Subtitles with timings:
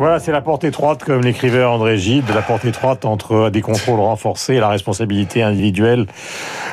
[0.00, 4.00] Voilà, c'est la porte étroite, comme l'écrivait André Gide, la porte étroite entre des contrôles
[4.00, 6.06] renforcés et la responsabilité individuelle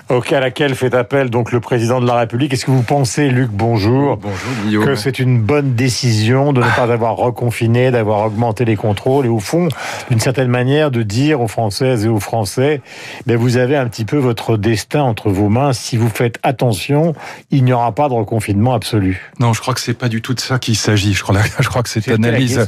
[0.09, 2.53] à laquelle fait appel donc le président de la République.
[2.53, 4.85] Est-ce que vous pensez, Luc, bonjour, bonjour Guillaume.
[4.85, 9.29] que c'est une bonne décision de ne pas avoir reconfiné, d'avoir augmenté les contrôles et
[9.29, 9.67] au fond,
[10.09, 12.81] d'une certaine manière, de dire aux Françaises et aux Français,
[13.25, 15.73] ben vous avez un petit peu votre destin entre vos mains.
[15.73, 17.13] Si vous faites attention,
[17.51, 19.31] il n'y aura pas de reconfinement absolu.
[19.39, 21.13] Non, je crois que c'est pas du tout de ça qu'il s'agit.
[21.13, 22.65] Je crois, je crois que cette analyse.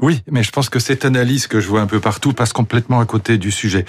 [0.00, 3.00] Oui, mais je pense que cette analyse que je vois un peu partout passe complètement
[3.00, 3.84] à côté du sujet.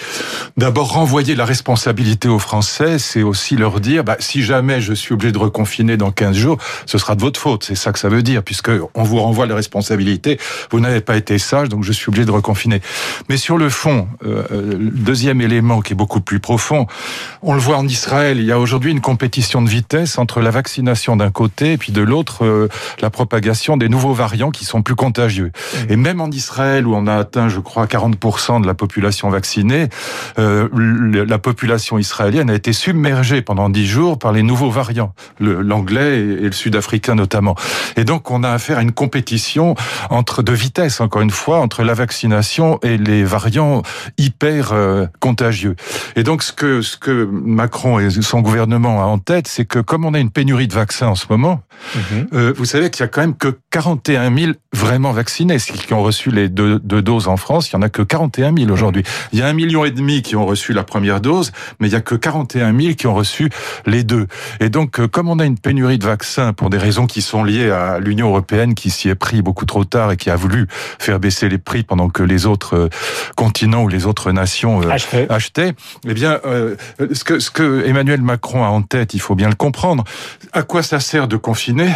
[0.58, 5.14] D'abord, renvoyer la responsabilité aux Français, c'est aussi leur dire, bah, si jamais je suis
[5.14, 7.64] obligé de reconfiner dans 15 jours, ce sera de votre faute.
[7.64, 10.40] C'est ça que ça veut dire, puisque on vous renvoie la responsabilité.
[10.72, 12.82] Vous n'avez pas été sage, donc je suis obligé de reconfiner.
[13.30, 16.88] Mais sur le fond, euh, euh, le deuxième élément qui est beaucoup plus profond,
[17.42, 20.50] on le voit en Israël, il y a aujourd'hui une compétition de vitesse entre la
[20.50, 22.68] vaccination d'un côté et puis de l'autre euh,
[23.00, 25.52] la propagation des nouveaux variants qui sont plus contagieux.
[25.52, 25.92] Mmh.
[25.92, 29.90] Et même en Israël, où on a atteint, je crois, 40% de la population vaccinée,
[30.40, 30.68] euh,
[31.28, 36.46] la population israélienne a été submergée pendant 10 jours par les nouveaux variants, l'anglais et
[36.46, 37.56] le sud-africain notamment.
[37.98, 39.76] Et donc, on a affaire à une compétition
[40.10, 43.84] entre de vitesse, encore une fois, entre la vaccination et les variants
[44.18, 45.76] hyper euh, contagieux.
[46.16, 49.80] Et donc, ce que, ce que Macron et son gouvernement a en tête, c'est que
[49.80, 51.62] comme on a une pénurie de vaccins en ce moment,
[51.96, 52.28] mhm.
[52.34, 56.04] euh, vous savez qu'il y a quand même que 41 000 vraiment vaccinés, qui ont
[56.04, 59.04] reçu les deux, doses en France, il y en a que 41 000 aujourd'hui.
[59.32, 61.94] Il y a un million et demi qui ont reçu la première dose, mais il
[61.94, 63.50] y a que 41 000 qui ont reçu
[63.86, 64.28] les deux.
[64.60, 67.44] Et donc, euh, comme on a une pénurie de vaccins pour des raisons qui sont
[67.44, 70.68] liées à l'Union européenne qui s'y est pris beaucoup trop tard et qui a voulu
[71.00, 72.90] faire baisser les prix pendant que les autres euh,
[73.36, 74.90] continents ou les autres nations euh,
[75.30, 75.74] achetaient,
[76.08, 76.40] eh bien,
[77.00, 80.04] ce que ce que Emmanuel Macron a en tête, il faut bien le comprendre.
[80.54, 81.90] À quoi ça sert de confiner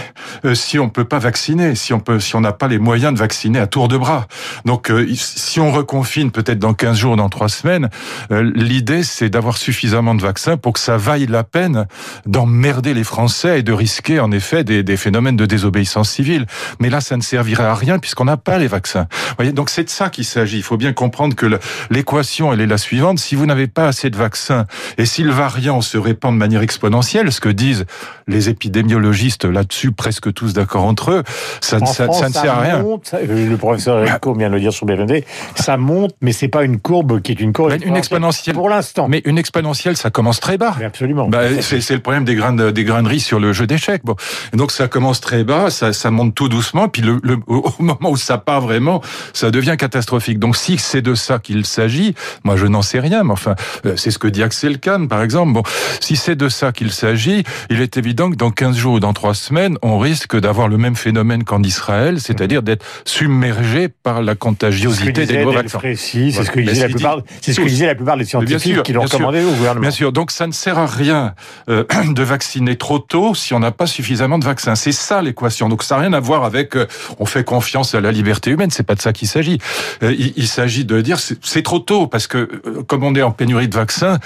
[0.53, 3.19] si on peut pas vacciner, si on peut, si on n'a pas les moyens de
[3.19, 4.27] vacciner à tour de bras.
[4.65, 7.89] Donc, euh, si on reconfine peut-être dans 15 jours, dans 3 semaines,
[8.31, 11.85] euh, l'idée, c'est d'avoir suffisamment de vaccins pour que ça vaille la peine
[12.25, 16.45] d'emmerder les Français et de risquer, en effet, des, des, phénomènes de désobéissance civile.
[16.79, 19.07] Mais là, ça ne servirait à rien puisqu'on n'a pas les vaccins.
[19.11, 20.57] Vous voyez, donc c'est de ça qu'il s'agit.
[20.57, 23.19] Il faut bien comprendre que l'équation, elle est la suivante.
[23.19, 24.65] Si vous n'avez pas assez de vaccins
[24.97, 27.85] et si le variant se répand de manière exponentielle, ce que disent
[28.27, 31.23] les épidémiologistes là-dessus, presque tous d'accord entre eux,
[31.59, 32.79] ça, ça, ça, ne sert à rien.
[32.79, 35.25] Monte, le professeur Rico vient de le dire sur BFD,
[35.55, 39.07] ça monte, mais c'est pas une courbe qui est une courbe une exponentielle pour l'instant.
[39.07, 40.75] Mais une exponentielle, ça commence très bas.
[40.83, 41.27] absolument.
[41.27, 44.01] Bah, c'est le problème des grains des grains de riz sur le jeu d'échecs.
[44.03, 44.15] Bon,
[44.53, 48.11] donc ça commence très bas, ça, ça monte tout doucement, puis le, le, au moment
[48.11, 49.01] où ça part vraiment,
[49.33, 50.39] ça devient catastrophique.
[50.39, 53.55] Donc si c'est de ça qu'il s'agit, moi je n'en sais rien, mais enfin
[53.85, 55.53] euh, c'est ce que dit Axel Kahn par exemple.
[55.53, 55.63] Bon,
[55.99, 59.13] si c'est de ça qu'il s'agit, il est évident que dans 15 jours ou dans
[59.13, 63.52] 3 semaines, on risque d'avoir le même phénomène qu'en Israël, c'est-à-dire d'être submergé
[64.03, 65.79] par la contagiosité des nouveaux vaccins.
[65.81, 69.01] C'est ce que disaient la plupart, c'est ce que la plupart des scientifiques qui l'ont
[69.01, 69.81] recommandé au gouvernement.
[69.81, 70.11] Bien sûr.
[70.11, 71.33] Donc ça ne sert à rien
[71.69, 71.83] euh,
[72.13, 74.75] de vacciner trop tôt si on n'a pas suffisamment de vaccins.
[74.75, 75.69] C'est ça l'équation.
[75.69, 76.87] Donc ça n'a rien à voir avec euh,
[77.19, 78.71] on fait confiance à la liberté humaine.
[78.71, 79.59] C'est pas de ça qu'il s'agit.
[80.03, 82.45] Euh, il, il s'agit de dire c'est trop tôt parce que
[82.87, 84.19] comme on est en pénurie de vaccins,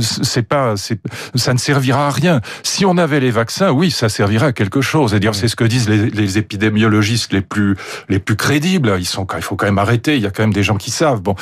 [0.00, 2.40] c'est pas, ça ne servira à rien.
[2.62, 5.10] Si on avait les vaccins, oui, ça servirait à quelque chose.
[5.10, 7.76] C'est-à-dire c'est ce que disent les, les épidémiologistes les plus
[8.08, 8.96] les plus crédibles.
[8.98, 10.16] Ils sont, il faut quand même arrêter.
[10.16, 11.20] Il y a quand même des gens qui savent.
[11.20, 11.34] Bon,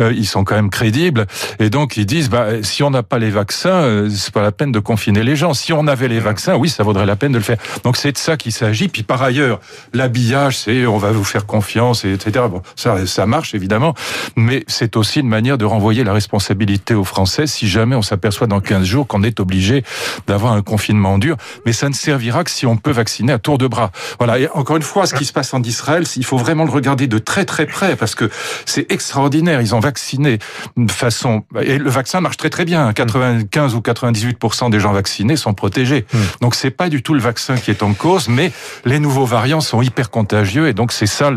[0.00, 1.26] euh, ils sont quand même crédibles.
[1.58, 4.52] Et donc ils disent, bah, si on n'a pas les vaccins, euh, c'est pas la
[4.52, 5.52] peine de confiner les gens.
[5.52, 7.58] Si on avait les vaccins, oui, ça vaudrait la peine de le faire.
[7.82, 8.88] Donc c'est de ça qu'il s'agit.
[8.88, 9.60] Puis par ailleurs,
[9.92, 12.46] l'habillage, c'est on va vous faire confiance, etc.
[12.48, 13.94] Bon, ça, ça marche évidemment,
[14.36, 18.46] mais c'est aussi une manière de renvoyer la responsabilité aux Français si jamais on s'aperçoit
[18.46, 19.82] dans 15 jours qu'on est obligé
[20.28, 21.36] d'avoir un confinement dur.
[21.66, 23.90] Mais ça ne servira que si on peut vacciner à tour de bras.
[24.18, 24.38] Voilà.
[24.38, 27.06] Et encore une fois, ce qui se passe en Israël, il faut vraiment le regarder
[27.06, 28.30] de très très près parce que
[28.66, 29.60] c'est extraordinaire.
[29.60, 30.38] Ils ont vacciné
[30.76, 32.92] de façon et le vaccin marche très très bien.
[32.92, 34.38] 95 ou 98
[34.70, 36.04] des gens vaccinés sont protégés.
[36.12, 36.18] Hmm.
[36.40, 38.52] Donc c'est pas du tout le vaccin qui est en cause, mais
[38.84, 41.30] les nouveaux variants sont hyper contagieux et donc c'est ça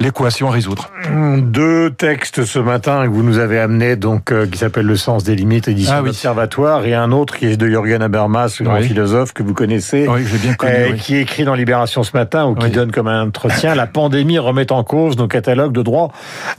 [0.00, 0.90] l'équation à résoudre.
[1.38, 5.24] Deux textes ce matin que vous nous avez amenés, donc euh, qui s'appelle Le sens
[5.24, 8.80] des limites, édition ah, Observatoire, et un autre qui est de Jürgen Habermas, le grand
[8.80, 12.54] philosophe que vous connaissez, oui, bien connu, euh, qui écrit dans Libération ce matin ou
[12.54, 16.10] qui donne comme un entretien la pandémie remet en cause nos catalogues de droits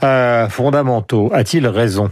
[0.03, 1.29] euh, fondamentaux.
[1.33, 2.11] A-t-il raison?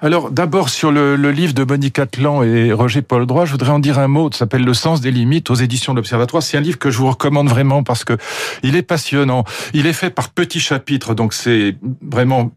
[0.00, 3.78] Alors d'abord sur le, livre de Monique Atlan et Roger Paul Droit, je voudrais en
[3.78, 4.30] dire un mot.
[4.32, 6.42] Ça s'appelle Le sens des limites aux éditions de l'Observatoire.
[6.42, 8.16] C'est un livre que je vous recommande vraiment parce que
[8.62, 9.44] il est passionnant.
[9.74, 12.52] Il est fait par petits chapitres, donc c'est vraiment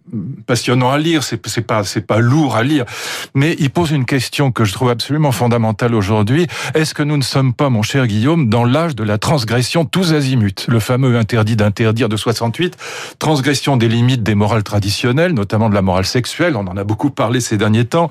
[0.45, 1.23] passionnant à lire.
[1.23, 2.85] C'est pas c'est pas lourd à lire,
[3.33, 6.47] mais il pose une question que je trouve absolument fondamentale aujourd'hui.
[6.73, 10.13] Est-ce que nous ne sommes pas, mon cher Guillaume, dans l'âge de la transgression tous
[10.13, 12.77] azimuts, le fameux interdit d'interdire de 68,
[13.19, 16.55] transgression des limites des morales traditionnelles, notamment de la morale sexuelle.
[16.55, 18.09] On en a beaucoup parlé ces derniers temps.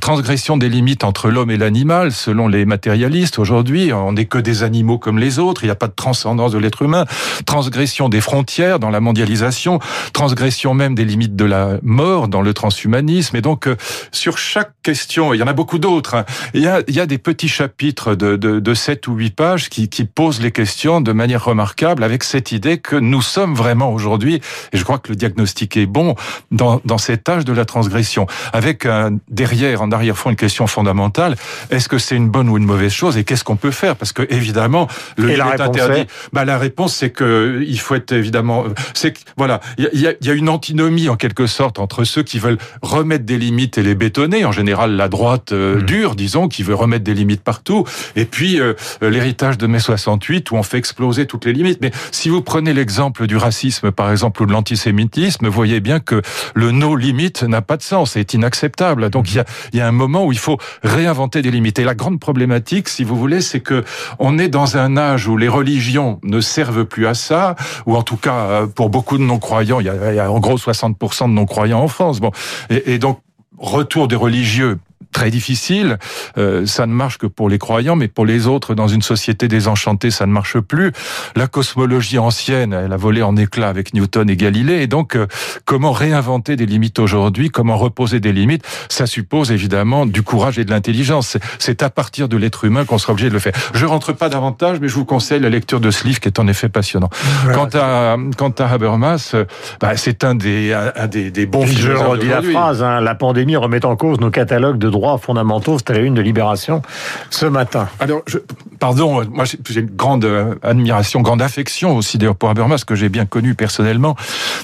[0.00, 3.38] Transgression des limites entre l'homme et l'animal, selon les matérialistes.
[3.38, 5.64] Aujourd'hui, on n'est que des animaux comme les autres.
[5.64, 7.04] Il n'y a pas de transcendance de l'être humain.
[7.46, 9.78] Transgression des frontières dans la mondialisation.
[10.12, 13.36] Transgression même des limites de la mort dans le transhumanisme.
[13.36, 13.76] Et donc, euh,
[14.12, 16.14] sur chaque question, il y en a beaucoup d'autres.
[16.14, 16.24] Hein.
[16.54, 20.40] Il, y a, des petits chapitres de, de, de 7 ou 8 pages qui, posent
[20.40, 24.40] les questions de manière remarquable avec cette idée que nous sommes vraiment aujourd'hui,
[24.72, 26.14] et je crois que le diagnostic est bon,
[26.50, 31.36] dans, dans cet âge de la transgression avec un, derrière, en arrière-fond, une question fondamentale.
[31.70, 33.96] Est-ce que c'est une bonne ou une mauvaise chose et qu'est-ce qu'on peut faire?
[33.96, 36.06] Parce que évidemment, le et est interdit.
[36.32, 40.30] Bah, la réponse, c'est que il faut être évidemment, c'est voilà, il y a, y
[40.30, 43.94] a, une antinomie en quelque sorte entre ceux qui veulent remettre des limites et les
[43.94, 45.82] bétonner, en général la droite euh, mmh.
[45.82, 47.84] dure, disons, qui veut remettre des limites partout,
[48.16, 51.78] et puis euh, l'héritage de mai 68 où on fait exploser toutes les limites.
[51.80, 56.00] Mais si vous prenez l'exemple du racisme, par exemple, ou de l'antisémitisme, vous voyez bien
[56.00, 56.22] que
[56.54, 59.10] le no limite n'a pas de sens, c'est inacceptable.
[59.10, 61.78] Donc il y a, un moment où il faut réinventer des limites.
[61.80, 63.84] Et la grande problématique, si vous voulez, c'est que
[64.18, 67.56] on est dans un âge où les religions ne servent plus à ça,
[67.86, 71.24] ou en tout cas euh, pour beaucoup de non-croyants, il, y a, en gros 60%
[71.24, 72.20] de non-croyants en France.
[72.20, 72.30] Bon,
[72.70, 73.18] et donc
[73.58, 74.78] retour des religieux
[75.14, 75.96] très difficile.
[76.36, 79.48] Euh, ça ne marche que pour les croyants, mais pour les autres, dans une société
[79.48, 80.92] désenchantée, ça ne marche plus.
[81.36, 84.82] La cosmologie ancienne, elle a volé en éclats avec Newton et Galilée.
[84.82, 85.26] Et donc, euh,
[85.64, 87.48] comment réinventer des limites aujourd'hui?
[87.48, 88.64] Comment reposer des limites?
[88.90, 91.38] Ça suppose évidemment du courage et de l'intelligence.
[91.58, 93.54] C'est à partir de l'être humain qu'on sera obligé de le faire.
[93.72, 96.40] Je rentre pas davantage, mais je vous conseille la lecture de ce livre qui est
[96.40, 97.08] en effet passionnant.
[97.54, 99.44] quant à quant à Habermas, euh,
[99.80, 101.64] bah, c'est un des un des, des bons.
[101.66, 105.78] Je redis la phrase hein, la pandémie remet en cause nos catalogues de droits fondamentaux.
[105.78, 106.82] C'était la une de Libération
[107.30, 107.88] ce matin.
[108.00, 108.38] Alors, je,
[108.78, 113.08] pardon, moi j'ai une grande euh, admiration, grande affection aussi d'ailleurs pour Habermas que j'ai
[113.08, 114.16] bien connu personnellement.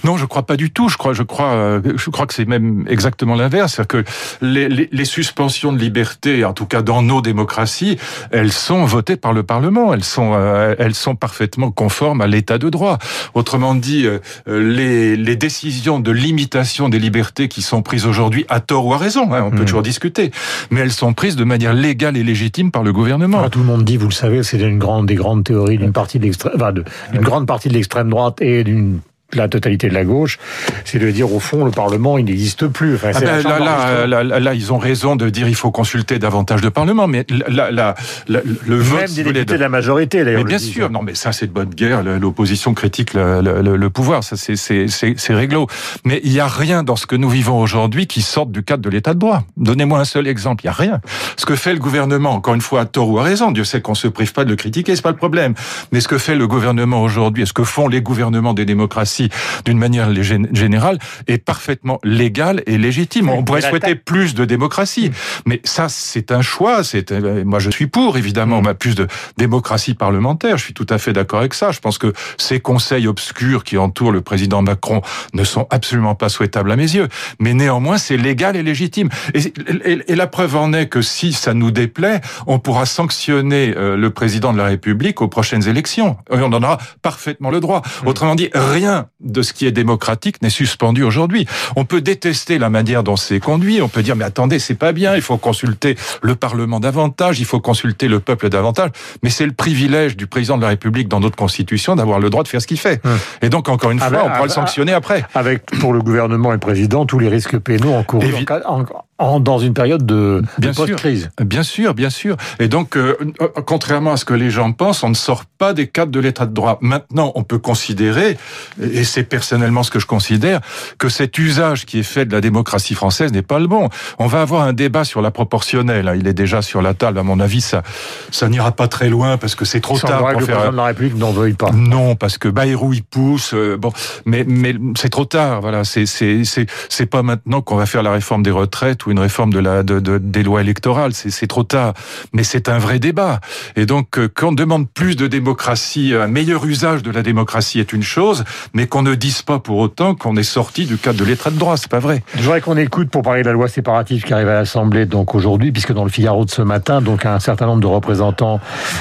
[0.05, 0.89] Non, je crois pas du tout.
[0.89, 4.11] Je crois, je crois, euh, je crois que c'est même exactement l'inverse, c'est-à-dire que
[4.43, 7.99] les, les, les, suspensions de liberté, en tout cas dans nos démocraties,
[8.31, 9.93] elles sont votées par le Parlement.
[9.93, 12.99] Elles sont, euh, elles sont parfaitement conformes à l'État de droit.
[13.35, 14.07] Autrement dit,
[14.47, 18.99] les, les décisions de limitation des libertés qui sont prises aujourd'hui à tort ou à
[18.99, 19.65] raison, hein, on peut mmh.
[19.65, 20.30] toujours discuter
[20.71, 23.49] mais elles sont prises de manière légale et légitime par le gouvernement.
[23.49, 26.19] tout le monde dit, vous le savez, c'est une grande, des grandes théories d'une partie
[26.19, 29.01] de l'extrême, enfin, d'une grande partie de l'extrême droite et d'une
[29.33, 30.39] la totalité de la gauche,
[30.85, 32.95] c'est de dire au fond le Parlement il n'existe plus.
[32.95, 36.19] Enfin, ah ben, là, là, là, là, ils ont raison de dire il faut consulter
[36.19, 37.95] davantage de Parlement, mais là, là,
[38.29, 40.45] le vote même des députés de la majorité d'ailleurs.
[40.45, 42.03] Mais bien sûr, non mais ça c'est de bonne guerre.
[42.03, 45.67] L'opposition critique le, le, le, pouvoir, ça c'est c'est réglo.
[46.05, 48.83] Mais il y a rien dans ce que nous vivons aujourd'hui qui sorte du cadre
[48.83, 49.43] de l'État de droit.
[49.57, 50.65] Donnez-moi un seul exemple.
[50.65, 51.01] Il y a rien.
[51.37, 53.81] Ce que fait le gouvernement, encore une fois à tort ou à raison, Dieu sait
[53.81, 55.55] qu'on se prive pas de le critiquer, c'est pas le problème.
[55.93, 59.20] Mais ce que fait le gouvernement aujourd'hui, ce que font les gouvernements des démocraties
[59.65, 63.29] d'une manière générale, est parfaitement légal et légitime.
[63.29, 65.11] On pourrait souhaiter plus de démocratie,
[65.47, 66.85] mais ça, c'est un choix.
[66.85, 68.69] C'est euh, moi, je suis pour évidemment, mm.
[68.69, 69.07] a plus de
[69.37, 70.57] démocratie parlementaire.
[70.59, 71.73] Je suis tout à fait d'accord avec ça.
[71.73, 75.03] Je pense que ces conseils obscurs qui entourent le président Macron
[75.35, 77.09] ne sont absolument pas souhaitables à mes yeux.
[77.39, 79.09] Mais néanmoins, c'est légal et légitime.
[79.35, 79.53] Et,
[79.85, 84.11] et, la preuve en est que si ça nous déplaît, on pourra sanctionner euh, le
[84.11, 86.17] président de la République aux prochaines élections.
[86.31, 87.83] on en aura parfaitement le droit.
[88.03, 88.09] Mm.
[88.09, 91.47] Autrement dit, rien de ce qui est démocratique n'est suspendu aujourd'hui.
[91.77, 94.93] On peut détester la manière dont c'est conduit, on peut dire mais attendez, c'est pas
[94.93, 98.91] bien, il faut consulter le Parlement davantage, il faut consulter le peuple davantage,
[99.23, 102.43] mais c'est le privilège du président de la République dans notre constitution d'avoir le droit
[102.43, 103.05] de faire ce qu'il fait.
[103.05, 103.19] Hum.
[103.43, 105.25] Et donc encore une ah fois, ben, on pourra le ah, sanctionner après.
[105.35, 108.35] Avec pour le gouvernement et le président tous les risques pénaux encourus
[108.67, 108.85] en,
[109.21, 110.43] dans une période de,
[110.75, 111.31] post-crise.
[111.41, 112.37] Bien sûr, bien sûr.
[112.59, 115.75] Et donc, euh, euh, contrairement à ce que les gens pensent, on ne sort pas
[115.75, 116.79] des cadres de l'état de droit.
[116.81, 118.39] Maintenant, on peut considérer,
[118.81, 120.61] et c'est personnellement ce que je considère,
[120.99, 123.91] que cet usage qui est fait de la démocratie française n'est pas le bon.
[124.19, 126.09] On va avoir un débat sur la proportionnelle.
[126.09, 126.15] Hein.
[126.17, 127.19] Il est déjà sur la table.
[127.19, 127.83] À mon avis, ça,
[128.31, 130.57] ça n'ira pas très loin parce que c'est trop tard pour le faire.
[130.57, 131.71] président de la République n'en veuille pas.
[131.73, 133.53] Non, parce que Bayrou il pousse.
[133.53, 133.93] Euh, bon,
[134.25, 135.61] mais mais c'est trop tard.
[135.61, 139.13] Voilà, c'est c'est c'est c'est pas maintenant qu'on va faire la réforme des retraites ou
[139.13, 141.13] une réforme de la de, des lois électorales.
[141.13, 141.95] C'est trop tard,
[142.33, 143.41] mais c'est un vrai débat.
[143.77, 147.93] Et donc, euh, qu'on demande plus de démocratie, un meilleur usage de la démocratie est
[147.93, 151.25] une chose, mais qu'on ne dise pas pour autant qu'on est sorti du cadre de
[151.25, 151.77] l'état de droit.
[151.77, 152.23] C'est pas vrai.
[152.35, 155.35] Je voudrais qu'on écoute pour parler de la loi séparative qui arrive à l'Assemblée donc
[155.35, 158.61] aujourd'hui, puisque dans le Figaro de ce matin, donc un certain nombre de représentants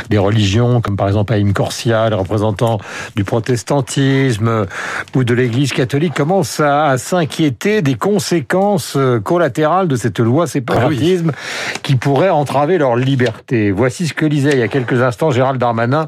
[0.10, 2.80] des religions, comme par exemple Haïm Corsia, les représentants
[3.16, 4.66] du protestantisme
[5.16, 11.32] ou de l'Église catholique, commencent à, s'inquiéter des conséquences euh, collatérales de cette loi séparatisme
[11.34, 13.72] ah qui pourrait entraver leur liberté.
[13.72, 16.08] Voici ce que lisait il y a quelques instants Gérald Darmanin,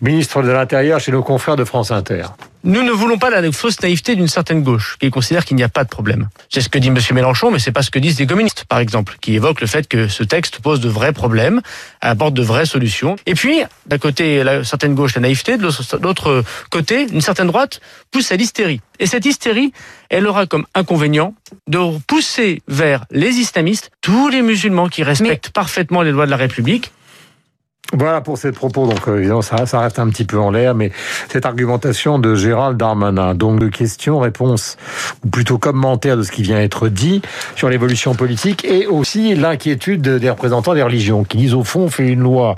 [0.00, 2.24] ministre de l'Intérieur chez nos confrères de France Inter.
[2.64, 5.68] Nous ne voulons pas la fausse naïveté d'une certaine gauche, qui considère qu'il n'y a
[5.68, 6.28] pas de problème.
[6.48, 6.98] C'est ce que dit M.
[7.12, 9.88] Mélenchon, mais c'est pas ce que disent les communistes, par exemple, qui évoquent le fait
[9.88, 11.60] que ce texte pose de vrais problèmes,
[12.00, 13.16] apporte de vraies solutions.
[13.26, 15.68] Et puis, d'un côté, la certaine gauche, la naïveté, de
[16.00, 17.80] l'autre côté, une certaine droite
[18.12, 18.80] pousse à l'hystérie.
[19.00, 19.72] Et cette hystérie,
[20.08, 21.34] elle aura comme inconvénient
[21.66, 26.36] de pousser vers les islamistes tous les musulmans qui respectent parfaitement les lois de la
[26.36, 26.92] République
[27.92, 28.86] voilà pour ces propos.
[28.86, 30.92] Donc euh, évidemment, ça, ça, reste un petit peu en l'air, mais
[31.28, 34.76] cette argumentation de Gérald Darmanin, donc de questions, réponses,
[35.24, 37.22] ou plutôt commentaires de ce qui vient être dit
[37.54, 41.90] sur l'évolution politique, et aussi l'inquiétude des représentants des religions, qui disent au fond, on
[41.90, 42.56] fait une loi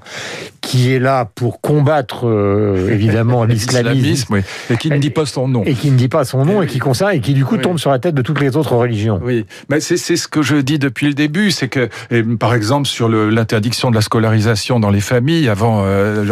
[0.61, 4.37] qui est là pour combattre euh, évidemment l'islamisme,
[4.71, 6.67] et qui ne dit pas son nom, et qui ne dit pas son nom, et
[6.67, 9.21] qui concerne, et qui du coup tombe sur la tête de toutes les autres religions.
[9.23, 11.89] Oui, mais c'est ce que je dis depuis le début, c'est que,
[12.37, 16.25] par exemple, sur l'interdiction de la scolarisation dans les familles avant euh,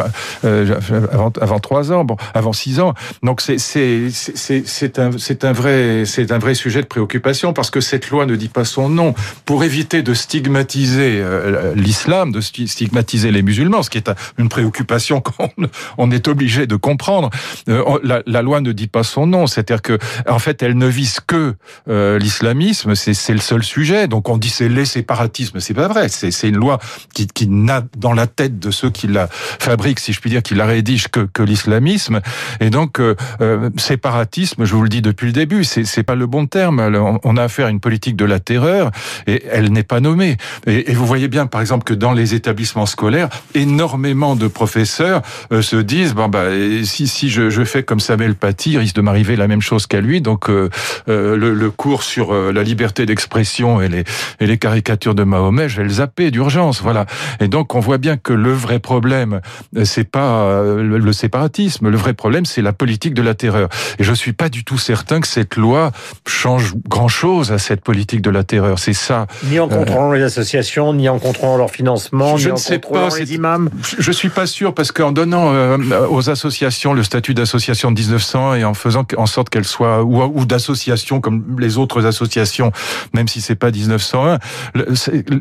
[0.45, 2.95] euh, trois ans, bon, avant six ans.
[3.23, 5.11] Donc c'est un
[5.43, 8.89] un vrai un vrai sujet de préoccupation parce que cette loi ne dit pas son
[8.89, 14.49] nom pour éviter de stigmatiser euh, l'islam, de stigmatiser les musulmans, ce qui est une
[14.49, 15.51] préoccupation qu'on
[15.99, 17.31] on est obligé de comprendre.
[17.67, 21.55] La, loi ne dit pas son nom, c'est-à-dire que en fait elle ne vise que
[21.87, 24.09] l'islamisme, c'est le seul sujet.
[24.09, 26.09] Donc on dit c'est les séparatismes, c'est pas vrai.
[26.09, 26.79] C'est une loi
[27.15, 30.43] qui qui n'a dans la tête de ceux qui la fabriquent, si je puis dire,
[30.43, 32.21] qui la rédigent que, l'islamisme.
[32.61, 36.17] Et donc, euh, euh, séparatisme, je vous le dis depuis le début, c'est, c'est pas
[36.17, 36.81] le bon terme.
[37.23, 38.91] On a affaire à une politique de la terreur
[39.27, 40.37] et elle n'est pas nommée.
[40.67, 45.23] Et, vous voyez bien, par exemple, que dans les établissements scolaires, énormément de professeurs
[45.53, 46.47] euh, se disent bon bah
[46.85, 49.87] si si je, je fais comme Samuel Paty, il risque de m'arriver la même chose
[49.87, 50.21] qu'à lui.
[50.21, 50.71] Donc le,
[51.07, 54.05] le, cours sur la liberté d'expression et les
[54.41, 56.83] et les caricatures de Mahomet, je vais le zapper d'urgence.
[56.83, 57.07] Voilà.
[57.41, 59.41] Et donc on voit bien que le vrai problème,
[59.85, 61.89] c'est pas euh, le séparatisme.
[61.89, 63.69] Le vrai problème, c'est la politique de la terreur.
[63.99, 65.93] Et je suis pas du tout certain que cette loi
[66.27, 68.79] change grand chose à cette politique de la terreur.
[68.79, 69.27] C'est ça.
[69.45, 72.79] Ni en contrôlant les associations, ni en contrôlant leur financement, je ni en ne sais
[72.79, 73.69] pas, les imams.
[73.99, 75.77] Je suis pas sûr parce qu'en donnant euh,
[76.09, 80.23] aux associations le statut d'association de 1900 et en faisant en sorte qu'elles soient ou,
[80.23, 82.73] ou d'association comme les autres associations,
[83.15, 84.39] même si c'est pas 1901,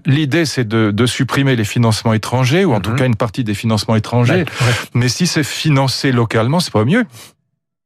[0.05, 2.95] l'idée c'est de, de, supprimer les financements étrangers ou en tout mhm.
[2.97, 4.45] cas une partie des financements étrangers.
[4.93, 7.05] Mais si c'est financé localement, c'est pas mieux.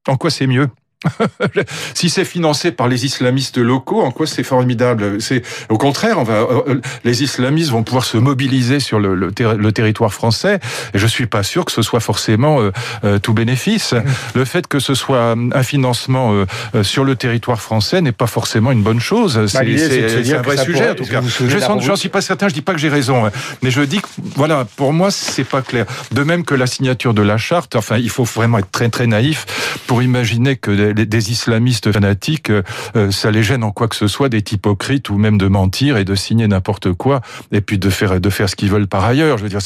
[0.07, 0.69] En quoi c'est mieux?
[1.93, 5.21] Si c'est financé par les islamistes locaux, en quoi c'est formidable?
[5.21, 9.31] C'est au contraire, on va, euh, les islamistes vont pouvoir se mobiliser sur le, le,
[9.57, 10.59] le, territoire français.
[10.93, 12.71] Et je suis pas sûr que ce soit forcément euh,
[13.03, 13.93] euh, tout bénéfice.
[14.33, 16.45] Le fait que ce soit un financement
[16.81, 19.37] sur le territoire français n'est pas forcément une bonne chose.
[19.37, 21.21] Bah, c'est un vrai sujet en tout cas.
[21.21, 22.47] Je n'en suis pas certain.
[22.47, 23.31] Je dis pas que j'ai raison, hein.
[23.61, 25.85] mais je dis que voilà, pour moi c'est pas clair.
[26.11, 27.75] De même que la signature de la charte.
[27.75, 29.45] Enfin, il faut vraiment être très très naïf
[29.87, 32.63] pour imaginer que des, islamistes fanatiques, euh,
[32.95, 35.97] euh, ça les gêne en quoi que ce soit d'être hypocrites ou même de mentir
[35.97, 39.05] et de signer n'importe quoi et puis de faire de faire ce qu'ils veulent par
[39.05, 39.37] ailleurs.
[39.37, 39.61] Je veux dire,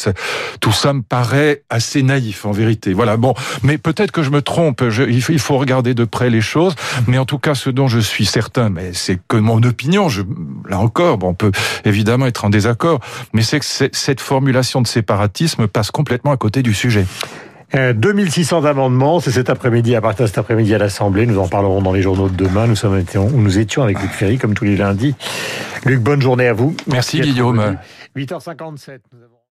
[0.59, 2.93] tout ça me paraît assez naïf en vérité.
[2.93, 3.17] Voilà.
[3.17, 3.33] Bon,
[3.63, 4.83] mais peut-être que je me trompe.
[5.07, 6.75] il faut regarder de près les choses.
[7.07, 10.09] Mais en tout cas, ce dont je suis certain, mais c'est que mon opinion.
[10.09, 10.23] Je,
[10.67, 11.51] là encore, bon, on peut
[11.85, 12.99] évidemment être en désaccord,
[13.33, 17.05] mais c'est que cette formulation de séparatisme passe complètement à côté du sujet.
[17.73, 21.25] 2600 euh, amendements, c'est cet après-midi, à partir de cet après-midi à l'Assemblée.
[21.25, 22.67] Nous en parlerons dans les journaux de demain.
[22.67, 25.15] Nous, sommes, nous étions avec Luc Ferry, comme tous les lundis.
[25.85, 26.75] Luc, bonne journée à vous.
[26.88, 27.77] Merci, Guillaume.
[28.15, 28.99] 8h57.
[29.13, 29.38] Nous avons...